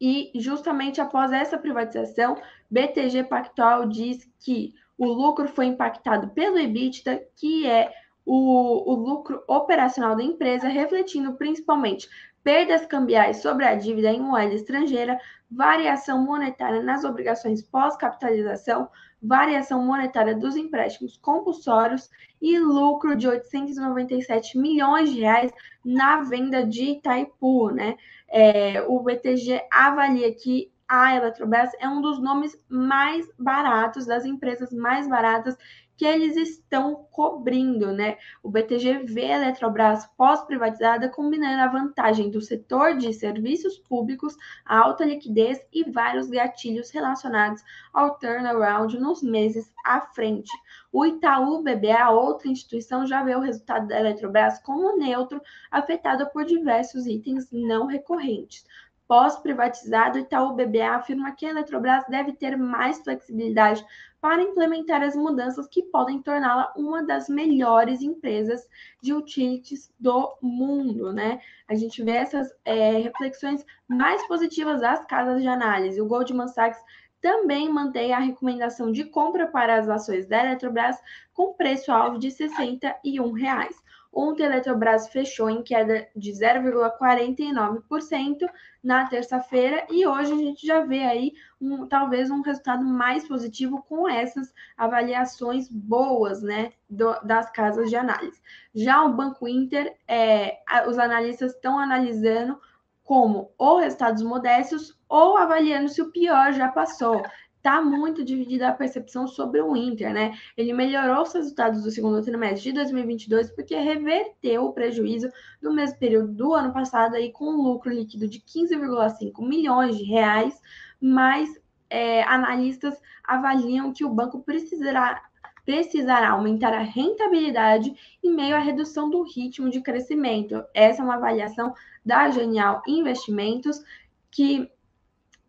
E 0.01 0.31
justamente 0.37 1.01
após 1.01 1.33
essa 1.33 1.59
privatização, 1.59 2.41
BTG 2.71 3.25
Pactual 3.25 3.89
diz 3.89 4.31
que 4.39 4.75
o 4.97 5.07
lucro 5.07 5.49
foi 5.49 5.67
impactado 5.67 6.29
pelo 6.31 6.59
EBITDA, 6.59 7.23
que 7.37 7.67
é 7.67 7.93
o, 8.29 8.93
o 8.93 8.95
lucro 8.95 9.43
operacional 9.49 10.15
da 10.15 10.23
empresa, 10.23 10.69
refletindo 10.69 11.33
principalmente 11.33 12.11
perdas 12.45 12.85
cambiais 12.85 13.39
sobre 13.39 13.65
a 13.65 13.75
dívida 13.75 14.11
em 14.11 14.21
moeda 14.21 14.55
estrangeira, 14.55 15.19
variação 15.51 16.23
monetária 16.23 16.83
nas 16.83 17.05
obrigações 17.05 17.63
pós-capitalização, 17.63 18.91
variação 19.23 19.83
monetária 19.83 20.37
dos 20.37 20.57
empréstimos 20.57 21.17
compulsórios 21.17 22.11
e 22.41 22.59
lucro 22.59 23.17
de 23.17 23.27
897 23.27 24.59
milhões 24.59 25.11
de 25.11 25.21
reais 25.21 25.51
na 25.83 26.23
venda 26.23 26.67
de 26.67 26.85
Itaipu, 26.85 27.71
né? 27.71 27.97
É, 28.29 28.83
o 28.83 29.01
BTG 29.01 29.63
avalia 29.73 30.35
que 30.35 30.71
a 30.87 31.17
Eletrobras 31.17 31.71
é 31.81 31.89
um 31.89 32.03
dos 32.03 32.21
nomes 32.21 32.63
mais 32.69 33.27
baratos, 33.39 34.07
das 34.07 34.27
empresas 34.27 34.71
mais 34.71 35.09
baratas 35.09 35.57
que 35.99 36.05
eles 36.05 36.37
estão 36.37 37.09
cobrindo, 37.11 37.93
né? 37.93 38.17
O 38.41 38.49
BTG 38.49 39.01
vê 39.05 39.33
a 39.33 39.37
Eletrobras 39.37 40.07
pós-privatizada 40.17 41.09
combinando 41.09 41.61
a 41.61 41.67
vantagem 41.67 42.31
do 42.31 42.41
setor 42.41 42.97
de 42.97 43.13
serviços 43.13 43.77
públicos, 43.81 44.37
a 44.65 44.79
alta 44.79 45.05
liquidez 45.05 45.61
e 45.73 45.91
vários 45.91 46.31
gatilhos 46.31 46.91
relacionados 46.91 47.65
ao 47.93 48.17
turnaround 48.17 48.97
nos 48.97 49.25
meses 49.25 49.73
à 49.85 50.01
frente. 50.01 50.53
O 50.93 51.05
Itaú 51.05 51.65
BBA, 51.65 52.11
outra 52.11 52.49
instituição, 52.49 53.05
já 53.05 53.25
vê 53.25 53.35
o 53.35 53.41
resultado 53.41 53.89
da 53.89 53.99
Eletrobras 53.99 54.61
como 54.61 54.97
neutro, 54.97 55.43
afetado 55.69 56.31
por 56.31 56.45
diversos 56.45 57.09
itens 57.09 57.51
não 57.51 57.87
recorrentes. 57.87 58.65
Pós-privatizado, 59.09 60.19
Itaú 60.19 60.55
BBA 60.55 60.91
afirma 60.91 61.33
que 61.33 61.47
a 61.47 61.51
Eletrobras 61.51 62.05
deve 62.11 62.35
ter 62.35 62.59
mais 62.59 63.03
flexibilidade 63.03 63.83
para 64.21 64.43
implementar 64.43 65.03
as 65.03 65.17
mudanças 65.17 65.67
que 65.67 65.83
podem 65.85 66.21
torná-la 66.21 66.73
uma 66.77 67.03
das 67.03 67.27
melhores 67.27 68.03
empresas 68.03 68.69
de 69.03 69.15
utilities 69.15 69.91
do 69.99 70.37
mundo, 70.43 71.11
né? 71.11 71.41
A 71.67 71.75
gente 71.75 72.03
vê 72.05 72.13
essas 72.13 72.53
é, 72.67 72.99
reflexões 72.99 73.65
mais 73.89 74.27
positivas 74.29 74.83
das 74.83 75.05
casas 75.07 75.41
de 75.41 75.49
análise. 75.49 76.01
O 76.03 76.07
Goldman 76.07 76.49
Sachs 76.49 76.83
também 77.21 77.73
mantém 77.73 78.13
a 78.13 78.19
recomendação 78.19 78.93
de 78.93 79.05
compra 79.05 79.47
para 79.47 79.79
as 79.79 79.89
ações 79.89 80.27
da 80.27 80.45
Eletrobras 80.45 80.97
com 81.33 81.55
preço-alvo 81.55 82.19
de 82.19 82.31
61 82.31 83.33
reais. 83.33 83.75
Ontem 84.13 84.45
a 84.45 84.47
Eletrobras 84.47 85.09
fechou 85.09 85.51
em 85.51 85.63
queda 85.63 86.09
de 86.17 86.33
0,49% 86.33 88.49
na 88.83 89.07
terça-feira 89.07 89.87
e 89.91 90.07
hoje 90.07 90.33
a 90.33 90.37
gente 90.37 90.67
já 90.67 90.81
vê 90.81 91.05
aí 91.05 91.33
um, 91.61 91.87
talvez 91.87 92.31
um 92.31 92.41
resultado 92.41 92.83
mais 92.85 93.29
positivo 93.29 93.85
com 93.89 94.09
essas 94.09 94.53
avaliações 94.77 95.69
boas, 95.69 96.43
né, 96.43 96.73
do, 96.89 97.21
das 97.21 97.51
casas 97.51 97.91
de 97.91 97.97
análise. 97.97 98.41
Já 98.75 99.05
o 99.05 99.13
Banco 99.13 99.47
Inter, 99.47 99.95
é, 100.07 100.59
os 100.89 100.99
analistas 100.99 101.55
estão 101.55 101.79
analisando 101.79 102.59
como 103.05 103.53
ou 103.57 103.79
resultados 103.79 104.23
modestos 104.23 104.99
ou 105.09 105.37
avaliando 105.37 105.89
se 105.89 106.03
o 106.03 106.13
pior 106.13 106.53
já 106.53 106.69
passou 106.69 107.23
está 107.59 107.83
muito 107.83 108.25
dividida 108.25 108.69
a 108.69 108.73
percepção 108.73 109.27
sobre 109.27 109.61
o 109.61 109.77
Inter, 109.77 110.13
né? 110.13 110.37
Ele 110.57 110.73
melhorou 110.73 111.23
os 111.23 111.33
resultados 111.33 111.83
do 111.83 111.91
segundo 111.91 112.23
trimestre 112.23 112.71
de 112.71 112.73
2022 112.73 113.51
porque 113.51 113.77
reverteu 113.77 114.65
o 114.65 114.73
prejuízo 114.73 115.29
do 115.61 115.73
mesmo 115.73 115.99
período 115.99 116.33
do 116.33 116.55
ano 116.55 116.73
passado 116.73 117.15
aí 117.15 117.31
com 117.31 117.45
um 117.45 117.63
lucro 117.63 117.93
líquido 117.93 118.27
de 118.27 118.41
15,5 118.41 119.47
milhões 119.47 119.99
de 119.99 120.05
reais, 120.05 120.61
mas 121.01 121.49
é, 121.91 122.23
analistas 122.23 123.01
avaliam 123.25 123.93
que 123.93 124.05
o 124.05 124.11
banco 124.11 124.41
precisará 124.43 125.23
precisará 125.65 126.31
aumentar 126.31 126.73
a 126.73 126.81
rentabilidade 126.81 127.95
em 128.25 128.35
meio 128.35 128.57
à 128.57 128.59
redução 128.59 129.11
do 129.11 129.23
ritmo 129.23 129.69
de 129.69 129.83
crescimento. 129.83 130.65
Essa 130.73 131.03
é 131.03 131.05
uma 131.05 131.17
avaliação 131.17 131.75
da 132.03 132.31
Genial 132.31 132.81
Investimentos 132.89 133.85
que 134.31 134.71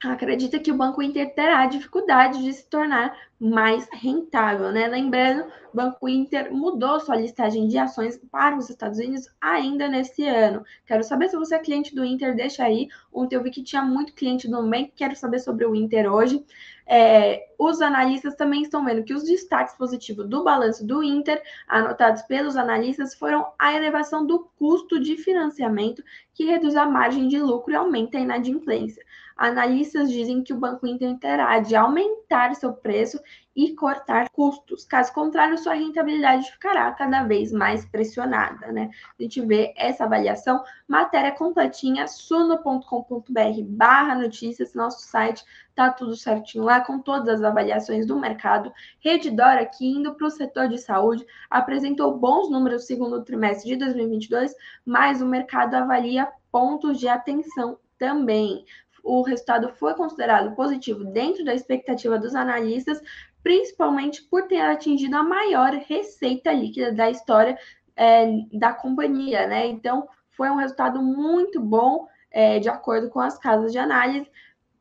acredita 0.03 0.59
que 0.59 0.71
o 0.71 0.77
Banco 0.77 1.01
Inter 1.01 1.33
terá 1.33 1.65
dificuldade 1.65 2.41
de 2.41 2.53
se 2.53 2.65
tornar 2.69 3.17
mais 3.39 3.87
rentável, 3.91 4.71
né? 4.71 4.87
Lembrando, 4.87 5.45
o 5.73 5.75
Banco 5.75 6.07
Inter 6.07 6.53
mudou 6.53 6.99
sua 6.99 7.17
listagem 7.17 7.67
de 7.67 7.77
ações 7.77 8.17
para 8.31 8.57
os 8.57 8.69
Estados 8.69 8.97
Unidos 8.97 9.27
ainda 9.41 9.87
nesse 9.89 10.25
ano. 10.25 10.63
Quero 10.85 11.03
saber 11.03 11.29
se 11.29 11.37
você 11.37 11.55
é 11.55 11.59
cliente 11.59 11.93
do 11.93 12.05
Inter, 12.05 12.35
deixa 12.35 12.63
aí. 12.63 12.87
Ontem 13.11 13.35
eu 13.35 13.43
vi 13.43 13.51
que 13.51 13.63
tinha 13.63 13.81
muito 13.81 14.13
cliente 14.13 14.47
do 14.47 14.61
Nubank, 14.61 14.93
quero 14.95 15.15
saber 15.15 15.39
sobre 15.39 15.65
o 15.65 15.75
Inter 15.75 16.11
hoje. 16.11 16.45
É, 16.91 17.49
os 17.59 17.81
analistas 17.81 18.33
também 18.33 18.63
estão 18.63 18.83
vendo 18.83 19.03
que 19.03 19.13
os 19.13 19.23
destaques 19.23 19.75
positivos 19.75 20.27
do 20.27 20.43
balanço 20.43 20.83
do 20.83 21.03
Inter, 21.03 21.39
anotados 21.67 22.23
pelos 22.23 22.57
analistas, 22.57 23.13
foram 23.13 23.45
a 23.59 23.73
elevação 23.73 24.25
do 24.25 24.49
custo 24.57 24.99
de 24.99 25.15
financiamento, 25.15 26.03
que 26.33 26.45
reduz 26.45 26.75
a 26.75 26.87
margem 26.87 27.27
de 27.27 27.37
lucro 27.39 27.71
e 27.71 27.75
aumenta 27.75 28.17
a 28.17 28.21
inadimplência. 28.21 29.05
Analistas 29.37 30.09
dizem 30.09 30.43
que 30.43 30.51
o 30.51 30.57
Banco 30.57 30.85
Inter 30.85 31.17
terá 31.17 31.59
de 31.59 31.75
aumentar 31.75 32.55
seu 32.55 32.73
preço 32.73 33.19
e 33.55 33.73
cortar 33.73 34.29
custos. 34.29 34.83
Caso 34.83 35.13
contrário, 35.13 35.57
sua 35.57 35.73
rentabilidade 35.73 36.51
ficará 36.51 36.91
cada 36.91 37.23
vez 37.23 37.51
mais 37.51 37.85
pressionada, 37.85 38.71
né? 38.71 38.89
A 39.17 39.23
gente 39.23 39.39
vê 39.41 39.73
essa 39.77 40.03
avaliação, 40.03 40.61
matéria 40.87 41.31
completinha, 41.31 42.07
suno.com.br 42.07 43.61
barra 43.63 44.15
notícias, 44.15 44.73
nosso 44.73 45.01
site, 45.01 45.43
tá 45.87 45.93
tudo 45.93 46.15
certinho 46.15 46.63
lá, 46.63 46.81
com 46.81 46.99
todas 46.99 47.29
as 47.29 47.43
avaliações 47.43 48.05
do 48.05 48.19
mercado. 48.19 48.71
Redditor 48.99 49.57
aqui, 49.57 49.87
indo 49.87 50.13
para 50.15 50.27
o 50.27 50.31
setor 50.31 50.67
de 50.67 50.77
saúde, 50.77 51.25
apresentou 51.49 52.17
bons 52.17 52.49
números 52.49 52.81
no 52.81 52.87
segundo 52.87 53.23
trimestre 53.23 53.69
de 53.69 53.75
2022, 53.77 54.53
mas 54.85 55.21
o 55.21 55.25
mercado 55.25 55.75
avalia 55.75 56.27
pontos 56.51 56.99
de 56.99 57.07
atenção 57.07 57.77
também 57.97 58.65
o 59.03 59.21
resultado 59.21 59.69
foi 59.69 59.93
considerado 59.93 60.55
positivo 60.55 61.03
dentro 61.05 61.43
da 61.43 61.53
expectativa 61.53 62.19
dos 62.19 62.35
analistas, 62.35 63.01
principalmente 63.41 64.23
por 64.23 64.43
ter 64.43 64.61
atingido 64.61 65.15
a 65.15 65.23
maior 65.23 65.71
receita 65.73 66.51
líquida 66.51 66.91
da 66.91 67.09
história 67.09 67.57
é, 67.95 68.27
da 68.53 68.73
companhia, 68.73 69.47
né? 69.47 69.67
Então, 69.67 70.07
foi 70.29 70.49
um 70.49 70.55
resultado 70.55 71.01
muito 71.01 71.59
bom, 71.59 72.07
é, 72.31 72.59
de 72.59 72.69
acordo 72.69 73.09
com 73.09 73.19
as 73.19 73.37
casas 73.37 73.71
de 73.71 73.79
análise, 73.79 74.29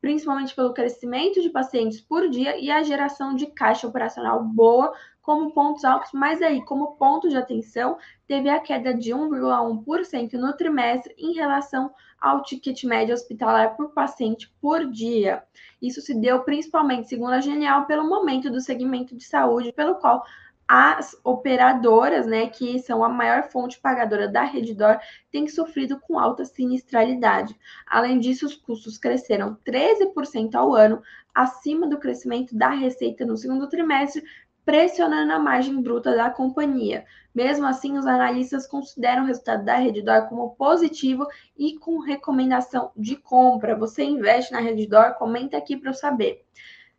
principalmente 0.01 0.55
pelo 0.55 0.73
crescimento 0.73 1.41
de 1.41 1.49
pacientes 1.49 1.99
por 1.99 2.29
dia 2.29 2.57
e 2.57 2.71
a 2.71 2.83
geração 2.83 3.35
de 3.35 3.47
caixa 3.47 3.87
operacional 3.87 4.43
boa 4.43 4.93
como 5.21 5.51
pontos 5.51 5.85
altos, 5.85 6.09
mas 6.11 6.41
aí, 6.41 6.63
como 6.65 6.95
ponto 6.95 7.29
de 7.29 7.37
atenção, 7.37 7.97
teve 8.27 8.49
a 8.49 8.59
queda 8.59 8.93
de 8.93 9.11
1,1% 9.11 10.33
no 10.33 10.53
trimestre 10.53 11.13
em 11.17 11.33
relação 11.33 11.93
ao 12.19 12.41
ticket 12.41 12.83
médio 12.83 13.13
hospitalar 13.13 13.75
por 13.75 13.93
paciente 13.93 14.51
por 14.59 14.89
dia. 14.89 15.43
Isso 15.81 16.01
se 16.01 16.19
deu 16.19 16.43
principalmente, 16.43 17.07
segundo 17.07 17.33
a 17.33 17.41
Genial, 17.41 17.85
pelo 17.85 18.09
momento 18.09 18.49
do 18.49 18.59
segmento 18.59 19.15
de 19.15 19.23
saúde, 19.23 19.71
pelo 19.71 19.95
qual 19.95 20.23
as 20.71 21.19
operadoras, 21.23 22.27
né, 22.27 22.47
que 22.47 22.77
são 22.77 23.03
a 23.03 23.09
maior 23.09 23.49
fonte 23.49 23.79
pagadora 23.79 24.27
da 24.27 24.43
Reddor, 24.43 24.99
têm 25.31 25.47
sofrido 25.47 25.99
com 25.99 26.19
alta 26.19 26.45
sinistralidade. 26.45 27.57
Além 27.87 28.19
disso, 28.19 28.45
os 28.45 28.53
custos 28.55 28.95
cresceram 28.95 29.57
13% 29.65 30.53
ao 30.53 30.75
ano, 30.75 31.01
acima 31.33 31.87
do 31.87 31.97
crescimento 31.97 32.55
da 32.55 32.69
receita 32.69 33.25
no 33.25 33.35
segundo 33.35 33.67
trimestre, 33.67 34.23
pressionando 34.63 35.33
a 35.33 35.39
margem 35.39 35.81
bruta 35.81 36.15
da 36.15 36.29
companhia. 36.29 37.03
Mesmo 37.33 37.65
assim, 37.65 37.97
os 37.97 38.05
analistas 38.05 38.67
consideram 38.67 39.23
o 39.23 39.25
resultado 39.25 39.65
da 39.65 39.75
Reddor 39.75 40.29
como 40.29 40.51
positivo 40.51 41.25
e 41.57 41.79
com 41.79 41.97
recomendação 41.97 42.91
de 42.95 43.15
compra. 43.15 43.75
Você 43.75 44.03
investe 44.03 44.51
na 44.51 44.59
Reddor? 44.59 45.15
Comenta 45.15 45.57
aqui 45.57 45.75
para 45.75 45.89
eu 45.89 45.95
saber. 45.95 46.45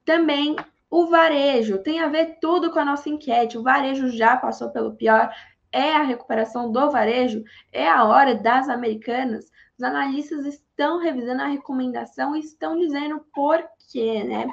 Também 0.04 0.56
o 0.90 1.06
varejo 1.06 1.78
tem 1.78 2.00
a 2.00 2.08
ver 2.08 2.38
tudo 2.40 2.72
com 2.72 2.80
a 2.80 2.84
nossa 2.84 3.08
enquete. 3.08 3.56
O 3.56 3.62
varejo 3.62 4.08
já 4.10 4.36
passou 4.36 4.70
pelo 4.70 4.96
pior. 4.96 5.32
É 5.70 5.94
a 5.94 6.02
recuperação 6.02 6.72
do 6.72 6.90
varejo? 6.90 7.44
É 7.72 7.88
a 7.88 8.04
hora 8.04 8.34
das 8.34 8.68
americanas? 8.68 9.50
Os 9.78 9.84
analistas 9.84 10.44
estão 10.44 10.98
revisando 10.98 11.42
a 11.42 11.46
recomendação 11.46 12.34
e 12.34 12.40
estão 12.40 12.76
dizendo 12.76 13.24
por 13.32 13.62
quê, 13.90 14.24
né? 14.24 14.48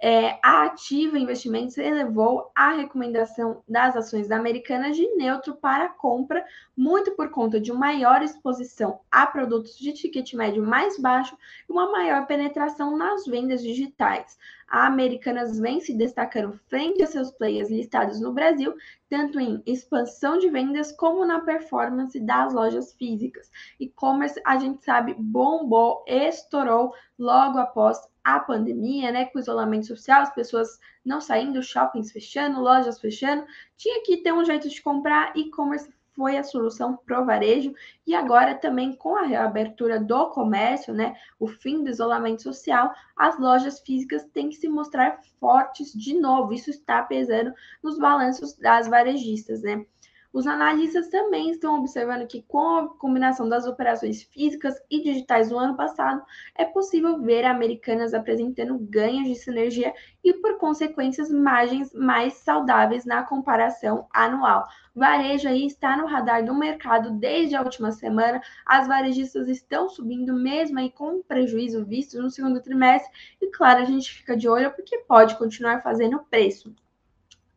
É, 0.00 0.38
a 0.42 0.64
Ativa 0.64 1.18
Investimentos 1.18 1.76
elevou 1.76 2.50
a 2.54 2.70
recomendação 2.70 3.62
das 3.68 3.96
ações 3.96 4.30
americanas 4.30 4.96
de 4.96 5.06
neutro 5.16 5.56
para 5.56 5.88
compra, 5.88 6.44
muito 6.76 7.12
por 7.12 7.30
conta 7.30 7.60
de 7.60 7.72
uma 7.72 7.88
maior 7.88 8.22
exposição 8.22 9.00
a 9.10 9.26
produtos 9.26 9.78
de 9.78 9.92
ticket 9.94 10.34
médio 10.34 10.62
mais 10.62 10.98
baixo 10.98 11.36
e 11.66 11.72
uma 11.72 11.90
maior 11.90 12.26
penetração 12.26 12.98
nas 12.98 13.24
vendas 13.24 13.62
digitais. 13.62 14.38
A 14.68 14.86
Americanas 14.86 15.58
vem 15.58 15.80
se 15.80 15.94
destacando 15.94 16.60
frente 16.68 17.02
a 17.02 17.06
seus 17.06 17.30
players 17.30 17.70
listados 17.70 18.20
no 18.20 18.34
Brasil, 18.34 18.74
tanto 19.08 19.40
em 19.40 19.62
expansão 19.64 20.38
de 20.38 20.50
vendas 20.50 20.92
como 20.92 21.24
na 21.24 21.40
performance 21.40 22.20
das 22.20 22.52
lojas 22.52 22.92
físicas. 22.92 23.50
E-commerce, 23.80 24.38
a 24.44 24.58
gente 24.58 24.84
sabe, 24.84 25.14
bombou, 25.14 26.04
estourou 26.06 26.92
logo 27.18 27.58
após 27.58 27.98
a 28.34 28.40
pandemia, 28.40 29.10
né, 29.10 29.26
com 29.26 29.38
o 29.38 29.40
isolamento 29.40 29.86
social, 29.86 30.22
as 30.22 30.34
pessoas 30.34 30.78
não 31.04 31.20
saindo, 31.20 31.62
shoppings 31.62 32.12
fechando, 32.12 32.60
lojas 32.60 33.00
fechando, 33.00 33.46
tinha 33.76 34.02
que 34.02 34.18
ter 34.18 34.32
um 34.32 34.44
jeito 34.44 34.68
de 34.68 34.82
comprar 34.82 35.36
e-commerce 35.36 35.88
foi 36.18 36.36
a 36.36 36.42
solução 36.42 36.96
pro 36.96 37.24
varejo 37.24 37.72
e 38.04 38.12
agora 38.12 38.52
também 38.52 38.92
com 38.96 39.14
a 39.14 39.22
reabertura 39.22 40.00
do 40.00 40.30
comércio, 40.30 40.92
né, 40.92 41.14
o 41.38 41.46
fim 41.46 41.84
do 41.84 41.88
isolamento 41.88 42.42
social, 42.42 42.92
as 43.16 43.38
lojas 43.38 43.78
físicas 43.78 44.24
têm 44.24 44.48
que 44.48 44.56
se 44.56 44.68
mostrar 44.68 45.20
fortes 45.38 45.92
de 45.92 46.14
novo. 46.14 46.52
Isso 46.52 46.70
está 46.70 47.04
pesando 47.04 47.52
nos 47.80 47.98
balanços 47.98 48.56
das 48.56 48.88
varejistas, 48.88 49.62
né? 49.62 49.86
Os 50.30 50.46
analistas 50.46 51.08
também 51.08 51.50
estão 51.50 51.78
observando 51.78 52.26
que, 52.26 52.42
com 52.42 52.58
a 52.58 52.88
combinação 52.98 53.48
das 53.48 53.66
operações 53.66 54.22
físicas 54.24 54.74
e 54.90 55.02
digitais 55.02 55.48
do 55.48 55.58
ano 55.58 55.74
passado, 55.74 56.22
é 56.54 56.66
possível 56.66 57.18
ver 57.22 57.46
americanas 57.46 58.12
apresentando 58.12 58.78
ganhos 58.78 59.26
de 59.26 59.34
sinergia 59.34 59.94
e, 60.22 60.34
por 60.34 60.58
consequências, 60.58 61.30
margens 61.30 61.94
mais 61.94 62.34
saudáveis 62.34 63.06
na 63.06 63.22
comparação 63.22 64.06
anual. 64.12 64.66
Varejo 64.94 65.48
aí 65.48 65.64
está 65.64 65.96
no 65.96 66.06
radar 66.06 66.44
do 66.44 66.54
mercado 66.54 67.10
desde 67.12 67.56
a 67.56 67.62
última 67.62 67.90
semana. 67.90 68.42
As 68.66 68.86
varejistas 68.86 69.48
estão 69.48 69.88
subindo, 69.88 70.34
mesmo 70.34 70.78
aí 70.78 70.90
com 70.90 71.22
prejuízo 71.22 71.86
visto 71.86 72.20
no 72.20 72.30
segundo 72.30 72.60
trimestre. 72.60 73.10
E, 73.40 73.50
claro, 73.50 73.80
a 73.80 73.84
gente 73.86 74.12
fica 74.12 74.36
de 74.36 74.46
olho 74.46 74.70
porque 74.74 74.98
pode 74.98 75.38
continuar 75.38 75.82
fazendo 75.82 76.18
preço. 76.30 76.74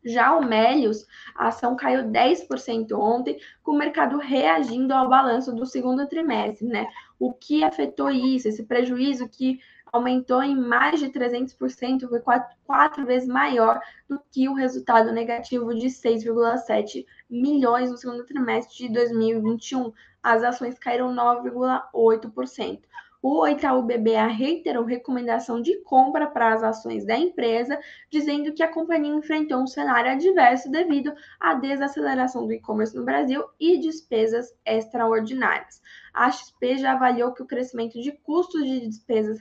Já 0.04 0.36
o 0.36 0.44
Melios, 0.44 1.06
a 1.34 1.48
ação 1.48 1.76
caiu 1.76 2.04
10% 2.04 2.92
ontem, 2.98 3.38
com 3.62 3.72
o 3.72 3.78
mercado 3.78 4.18
reagindo 4.18 4.92
ao 4.92 5.08
balanço 5.08 5.52
do 5.52 5.64
segundo 5.64 6.06
trimestre, 6.06 6.66
né? 6.66 6.86
O 7.18 7.32
que 7.32 7.62
afetou 7.62 8.10
isso? 8.10 8.48
Esse 8.48 8.64
prejuízo 8.64 9.28
que 9.28 9.60
aumentou 9.92 10.42
em 10.42 10.56
mais 10.56 10.98
de 10.98 11.10
300%, 11.10 12.08
foi 12.08 12.20
quatro, 12.20 12.56
quatro 12.64 13.04
vezes 13.04 13.28
maior 13.28 13.78
do 14.08 14.18
que 14.30 14.48
o 14.48 14.54
resultado 14.54 15.12
negativo 15.12 15.74
de 15.74 15.88
6,7 15.88 17.04
milhões 17.28 17.90
no 17.90 17.98
segundo 17.98 18.24
trimestre 18.24 18.88
de 18.88 18.92
2021. 18.92 19.92
As 20.22 20.42
ações 20.42 20.78
caíram 20.78 21.14
9,8%. 21.14 22.80
O 23.24 23.46
Itaú 23.46 23.82
BBA 23.82 24.26
reiterou 24.26 24.84
recomendação 24.84 25.62
de 25.62 25.78
compra 25.82 26.26
para 26.26 26.52
as 26.54 26.64
ações 26.64 27.06
da 27.06 27.16
empresa, 27.16 27.78
dizendo 28.10 28.52
que 28.52 28.64
a 28.64 28.72
companhia 28.72 29.14
enfrentou 29.14 29.62
um 29.62 29.66
cenário 29.68 30.10
adverso 30.10 30.68
devido 30.68 31.14
à 31.38 31.54
desaceleração 31.54 32.44
do 32.44 32.52
e-commerce 32.52 32.96
no 32.96 33.04
Brasil 33.04 33.44
e 33.60 33.78
despesas 33.78 34.52
extraordinárias. 34.66 35.80
A 36.12 36.32
XP 36.32 36.78
já 36.78 36.94
avaliou 36.94 37.32
que 37.32 37.44
o 37.44 37.46
crescimento 37.46 38.02
de 38.02 38.10
custos 38.10 38.64
de 38.64 38.88
despesas 38.88 39.38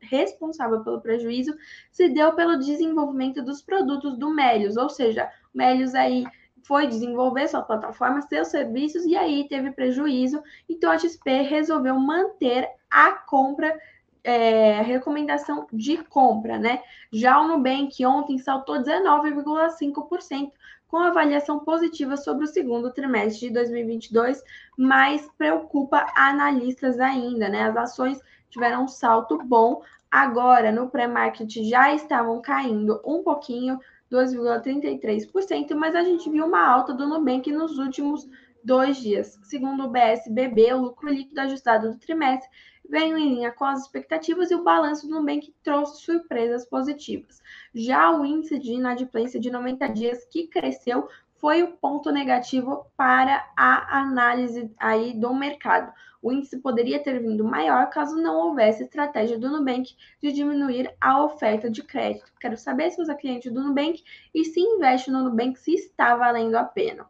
responsável 0.00 0.82
pelo 0.82 1.00
prejuízo 1.00 1.56
se 1.92 2.08
deu 2.08 2.34
pelo 2.34 2.58
desenvolvimento 2.58 3.44
dos 3.44 3.62
produtos 3.62 4.18
do 4.18 4.34
Melios, 4.34 4.76
ou 4.76 4.90
seja, 4.90 5.30
Melios 5.54 5.94
aí 5.94 6.24
foi 6.62 6.86
desenvolver 6.86 7.48
sua 7.48 7.62
plataforma, 7.62 8.22
seus 8.22 8.48
serviços 8.48 9.04
e 9.04 9.16
aí 9.16 9.46
teve 9.48 9.70
prejuízo. 9.72 10.42
Então 10.68 10.90
a 10.90 10.98
XP 10.98 11.42
resolveu 11.42 11.98
manter 11.98 12.68
a 12.90 13.12
compra, 13.12 13.78
é, 14.22 14.82
recomendação 14.82 15.66
de 15.72 15.98
compra, 15.98 16.58
né? 16.58 16.82
Já 17.12 17.40
o 17.40 17.48
Nubank 17.48 18.04
ontem 18.04 18.38
saltou 18.38 18.82
19,5% 18.82 20.52
com 20.90 20.98
avaliação 20.98 21.60
positiva 21.60 22.16
sobre 22.16 22.44
o 22.44 22.48
segundo 22.48 22.92
trimestre 22.92 23.48
de 23.48 23.54
2022, 23.54 24.42
mas 24.76 25.30
preocupa 25.38 26.04
analistas 26.16 26.98
ainda, 26.98 27.48
né? 27.48 27.62
As 27.62 27.76
ações 27.76 28.20
tiveram 28.50 28.84
um 28.84 28.88
salto 28.88 29.38
bom. 29.38 29.82
Agora, 30.10 30.72
no 30.72 30.90
pré-market 30.90 31.48
já 31.62 31.94
estavam 31.94 32.42
caindo 32.42 33.00
um 33.04 33.22
pouquinho, 33.22 33.78
2,33%, 34.10 35.74
mas 35.74 35.94
a 35.94 36.02
gente 36.02 36.28
viu 36.28 36.46
uma 36.46 36.66
alta 36.66 36.92
do 36.92 37.08
Nubank 37.08 37.50
nos 37.52 37.78
últimos 37.78 38.28
dois 38.62 38.98
dias. 38.98 39.38
Segundo 39.42 39.84
o 39.84 39.90
BSBB, 39.90 40.72
o 40.74 40.82
lucro 40.82 41.08
líquido 41.08 41.40
ajustado 41.40 41.90
do 41.90 41.98
trimestre 41.98 42.48
veio 42.88 43.16
em 43.16 43.34
linha 43.34 43.52
com 43.52 43.64
as 43.64 43.82
expectativas 43.82 44.50
e 44.50 44.54
o 44.54 44.64
balanço 44.64 45.06
do 45.06 45.14
Nubank 45.14 45.54
trouxe 45.62 46.02
surpresas 46.02 46.66
positivas. 46.66 47.40
Já 47.72 48.10
o 48.10 48.24
índice 48.24 48.58
de 48.58 48.72
inadimplência 48.72 49.38
de 49.38 49.50
90 49.50 49.88
dias, 49.88 50.24
que 50.26 50.48
cresceu, 50.48 51.08
foi 51.40 51.62
o 51.62 51.72
ponto 51.72 52.12
negativo 52.12 52.86
para 52.96 53.44
a 53.56 54.00
análise 54.00 54.72
aí 54.78 55.14
do 55.14 55.34
mercado. 55.34 55.92
O 56.22 56.30
índice 56.30 56.58
poderia 56.58 57.02
ter 57.02 57.18
vindo 57.18 57.42
maior 57.42 57.88
caso 57.88 58.14
não 58.16 58.36
houvesse 58.36 58.82
estratégia 58.82 59.38
do 59.38 59.50
Nubank 59.50 59.96
de 60.22 60.32
diminuir 60.32 60.94
a 61.00 61.24
oferta 61.24 61.70
de 61.70 61.82
crédito. 61.82 62.30
Quero 62.38 62.58
saber 62.58 62.90
se 62.90 62.98
você 62.98 63.12
é 63.12 63.14
cliente 63.14 63.50
do 63.50 63.62
Nubank 63.62 64.04
e 64.34 64.44
se 64.44 64.60
investe 64.60 65.10
no 65.10 65.24
Nubank, 65.24 65.58
se 65.58 65.74
está 65.74 66.14
valendo 66.14 66.56
a 66.56 66.64
pena. 66.64 67.06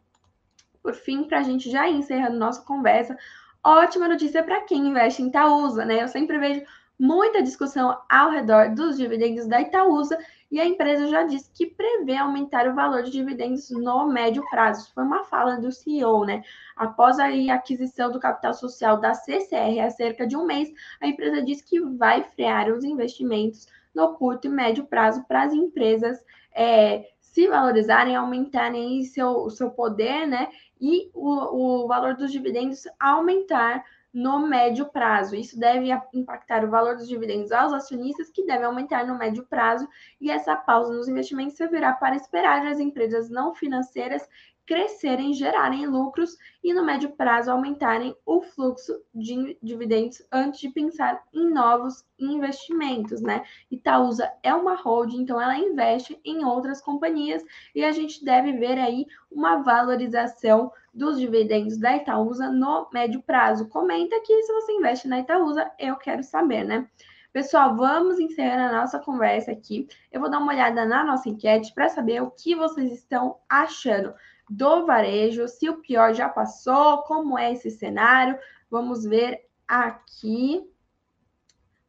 Por 0.81 0.93
fim, 0.93 1.25
para 1.25 1.39
a 1.39 1.43
gente 1.43 1.69
já 1.69 1.89
encerrando 1.89 2.39
nossa 2.39 2.61
conversa, 2.63 3.17
ótima 3.63 4.07
notícia 4.07 4.41
para 4.41 4.61
quem 4.61 4.87
investe 4.87 5.21
em 5.21 5.27
Itaúsa, 5.27 5.85
né? 5.85 6.01
Eu 6.01 6.07
sempre 6.07 6.39
vejo 6.39 6.65
muita 7.01 7.41
discussão 7.41 7.99
ao 8.07 8.29
redor 8.29 8.75
dos 8.75 8.95
dividendos 8.95 9.47
da 9.47 9.59
Itaúsa 9.59 10.15
e 10.51 10.59
a 10.59 10.65
empresa 10.67 11.07
já 11.07 11.23
disse 11.23 11.49
que 11.51 11.65
prevê 11.65 12.15
aumentar 12.15 12.67
o 12.67 12.75
valor 12.75 13.01
de 13.01 13.09
dividendos 13.09 13.71
no 13.71 14.05
médio 14.05 14.43
prazo. 14.51 14.81
Isso 14.81 14.93
foi 14.93 15.03
uma 15.03 15.23
fala 15.23 15.57
do 15.57 15.71
CEO, 15.71 16.23
né? 16.25 16.43
Após 16.75 17.17
a 17.17 17.25
aquisição 17.55 18.11
do 18.11 18.19
capital 18.19 18.53
social 18.53 18.99
da 18.99 19.15
CCR 19.15 19.79
há 19.83 19.89
cerca 19.89 20.27
de 20.27 20.37
um 20.37 20.45
mês, 20.45 20.71
a 21.01 21.07
empresa 21.07 21.41
disse 21.41 21.63
que 21.63 21.79
vai 21.79 22.21
frear 22.21 22.69
os 22.71 22.83
investimentos 22.83 23.67
no 23.95 24.13
curto 24.13 24.45
e 24.45 24.51
médio 24.51 24.85
prazo 24.85 25.23
para 25.23 25.41
as 25.41 25.53
empresas 25.53 26.23
é, 26.53 27.09
se 27.19 27.47
valorizarem, 27.47 28.15
aumentarem 28.15 29.01
seu, 29.05 29.49
seu 29.49 29.71
poder, 29.71 30.27
né? 30.27 30.49
E 30.79 31.09
o, 31.15 31.83
o 31.83 31.87
valor 31.87 32.13
dos 32.13 32.31
dividendos 32.31 32.83
aumentar 32.99 33.83
no 34.13 34.47
médio 34.47 34.85
prazo. 34.89 35.35
Isso 35.35 35.59
deve 35.59 35.89
impactar 36.13 36.65
o 36.65 36.69
valor 36.69 36.97
dos 36.97 37.07
dividendos 37.07 37.51
aos 37.51 37.73
acionistas, 37.73 38.29
que 38.29 38.45
deve 38.45 38.65
aumentar 38.65 39.05
no 39.05 39.17
médio 39.17 39.45
prazo, 39.45 39.87
e 40.19 40.29
essa 40.29 40.55
pausa 40.55 40.93
nos 40.93 41.07
investimentos 41.07 41.55
servirá 41.55 41.93
para 41.93 42.15
esperar 42.15 42.65
as 42.67 42.79
empresas 42.79 43.29
não 43.29 43.53
financeiras 43.53 44.27
crescerem, 44.65 45.33
gerarem 45.33 45.85
lucros 45.85 46.37
e 46.63 46.73
no 46.73 46.83
médio 46.83 47.11
prazo 47.11 47.51
aumentarem 47.51 48.15
o 48.25 48.41
fluxo 48.41 49.01
de 49.13 49.57
dividendos 49.61 50.21
antes 50.31 50.59
de 50.59 50.69
pensar 50.69 51.21
em 51.33 51.49
novos 51.51 52.05
investimentos, 52.19 53.21
né? 53.21 53.43
Itaúsa 53.69 54.31
é 54.43 54.53
uma 54.53 54.75
holding, 54.75 55.21
então 55.21 55.41
ela 55.41 55.57
investe 55.57 56.19
em 56.23 56.45
outras 56.45 56.81
companhias 56.81 57.43
e 57.75 57.83
a 57.83 57.91
gente 57.91 58.23
deve 58.23 58.53
ver 58.53 58.77
aí 58.79 59.05
uma 59.31 59.57
valorização 59.57 60.71
dos 60.93 61.19
dividendos 61.19 61.77
da 61.77 61.95
Itaúsa 61.95 62.49
no 62.49 62.87
médio 62.93 63.21
prazo. 63.21 63.67
Comenta 63.69 64.15
aqui 64.15 64.41
se 64.43 64.53
você 64.53 64.73
investe 64.73 65.07
na 65.07 65.19
Itaúsa, 65.19 65.71
eu 65.79 65.95
quero 65.95 66.23
saber, 66.23 66.63
né? 66.63 66.87
Pessoal, 67.33 67.77
vamos 67.77 68.19
encerrar 68.19 68.67
a 68.67 68.81
nossa 68.81 68.99
conversa 68.99 69.53
aqui. 69.53 69.87
Eu 70.11 70.19
vou 70.19 70.29
dar 70.29 70.39
uma 70.39 70.51
olhada 70.51 70.85
na 70.85 71.01
nossa 71.01 71.29
enquete 71.29 71.73
para 71.73 71.87
saber 71.87 72.21
o 72.21 72.29
que 72.29 72.53
vocês 72.55 72.91
estão 72.91 73.37
achando 73.47 74.13
do 74.51 74.85
varejo, 74.85 75.47
se 75.47 75.67
o 75.69 75.77
pior 75.77 76.13
já 76.13 76.27
passou, 76.27 77.03
como 77.03 77.39
é 77.39 77.53
esse 77.53 77.71
cenário. 77.71 78.37
Vamos 78.69 79.05
ver 79.05 79.47
aqui. 79.65 80.69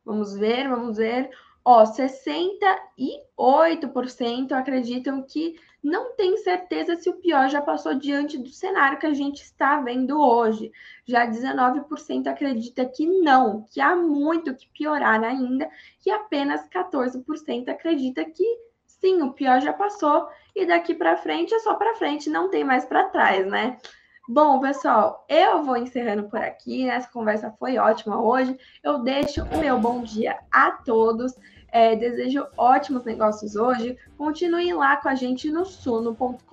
Vamos 0.04 0.32
ver, 0.34 0.68
vamos 0.68 0.96
ver. 0.96 1.28
Ó, 1.64 1.84
68% 1.84 4.52
acreditam 4.52 5.22
que 5.22 5.58
não 5.82 6.14
tem 6.14 6.36
certeza 6.36 6.94
se 6.94 7.10
o 7.10 7.14
pior 7.14 7.48
já 7.48 7.60
passou 7.60 7.94
diante 7.94 8.38
do 8.38 8.50
cenário 8.50 9.00
que 9.00 9.06
a 9.06 9.14
gente 9.14 9.42
está 9.42 9.80
vendo 9.80 10.20
hoje. 10.20 10.70
Já 11.04 11.26
19% 11.26 12.28
acredita 12.28 12.86
que 12.86 13.04
não, 13.06 13.66
que 13.70 13.80
há 13.80 13.96
muito 13.96 14.54
que 14.54 14.68
piorar 14.68 15.24
ainda, 15.24 15.68
e 16.06 16.12
apenas 16.12 16.68
14% 16.68 17.68
acredita 17.68 18.24
que 18.24 18.44
sim, 19.02 19.20
o 19.20 19.32
pior 19.32 19.60
já 19.60 19.72
passou 19.72 20.28
e 20.54 20.64
daqui 20.64 20.94
para 20.94 21.16
frente 21.16 21.52
é 21.52 21.58
só 21.58 21.74
para 21.74 21.96
frente, 21.96 22.30
não 22.30 22.48
tem 22.48 22.62
mais 22.62 22.84
para 22.84 23.08
trás, 23.08 23.44
né? 23.46 23.76
Bom, 24.28 24.60
pessoal, 24.60 25.26
eu 25.28 25.64
vou 25.64 25.76
encerrando 25.76 26.28
por 26.28 26.38
aqui. 26.38 26.88
Essa 26.88 27.10
conversa 27.10 27.52
foi 27.58 27.76
ótima 27.76 28.22
hoje. 28.22 28.56
Eu 28.82 29.00
deixo 29.00 29.42
o 29.42 29.58
meu 29.58 29.80
bom 29.80 30.02
dia 30.02 30.38
a 30.50 30.70
todos. 30.70 31.34
É, 31.72 31.96
desejo 31.96 32.46
ótimos 32.56 33.04
negócios 33.04 33.56
hoje. 33.56 33.98
Continuem 34.16 34.72
lá 34.74 34.96
com 34.96 35.08
a 35.08 35.16
gente 35.16 35.50
no 35.50 35.64
suno.com.br 35.64 36.44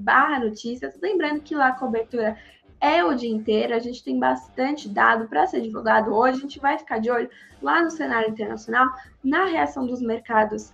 barra 0.00 0.40
notícias. 0.40 0.98
Lembrando 1.02 1.42
que 1.42 1.54
lá 1.54 1.68
a 1.68 1.78
cobertura 1.78 2.38
é 2.80 3.04
o 3.04 3.14
dia 3.14 3.30
inteiro, 3.30 3.74
a 3.74 3.78
gente 3.78 4.02
tem 4.02 4.18
bastante 4.18 4.88
dado 4.88 5.28
para 5.28 5.46
ser 5.46 5.60
divulgado 5.60 6.14
hoje. 6.14 6.38
A 6.38 6.40
gente 6.40 6.58
vai 6.58 6.78
ficar 6.78 6.98
de 6.98 7.10
olho 7.10 7.28
lá 7.60 7.82
no 7.82 7.90
cenário 7.90 8.30
internacional, 8.30 8.86
na 9.22 9.44
reação 9.44 9.86
dos 9.86 10.00
mercados 10.00 10.72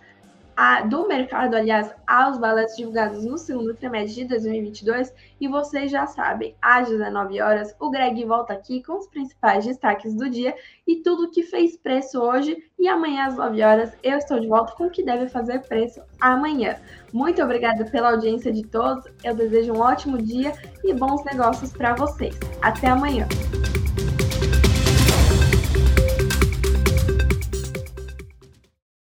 a, 0.57 0.83
do 0.83 1.07
mercado, 1.09 1.55
aliás, 1.55 1.93
aos 2.07 2.39
balanços 2.39 2.77
divulgados 2.77 3.25
no 3.25 3.37
segundo 3.37 3.75
trimestre 3.75 4.23
de 4.23 4.29
2022. 4.29 5.13
E 5.41 5.49
vocês 5.49 5.91
já 5.91 6.07
sabem, 6.07 6.55
às 6.61 6.89
19 6.89 7.41
horas, 7.41 7.75
o 7.81 7.91
Greg 7.91 8.25
volta 8.25 8.53
aqui 8.53 8.83
com 8.83 8.99
os 8.99 9.07
principais 9.07 9.65
destaques 9.65 10.15
do 10.15 10.29
dia 10.29 10.55
e 10.87 10.97
tudo 10.97 11.31
que 11.31 11.43
fez 11.43 11.77
preço 11.77 12.21
hoje. 12.21 12.57
E 12.79 12.89
amanhã, 12.89 13.27
às 13.27 13.37
9 13.37 13.63
horas, 13.63 13.93
eu 14.03 14.19
estou 14.19 14.41
de 14.41 14.47
volta 14.47 14.73
com 14.75 14.87
o 14.87 14.91
que 14.91 15.03
deve 15.03 15.29
fazer 15.29 15.61
preço 15.63 16.01
amanhã. 16.21 16.77
Muito 17.13 17.43
obrigada 17.43 17.85
pela 17.85 18.11
audiência 18.11 18.53
de 18.53 18.63
todos. 18.67 19.05
Eu 19.23 19.35
desejo 19.35 19.73
um 19.73 19.81
ótimo 19.81 20.19
dia 20.19 20.53
e 20.83 20.93
bons 20.93 21.25
negócios 21.25 21.73
para 21.73 21.95
vocês. 21.95 22.39
Até 22.63 22.89
amanhã. 22.89 23.27